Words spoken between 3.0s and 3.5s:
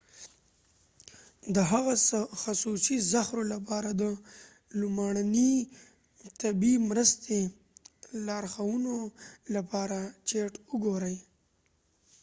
زهرو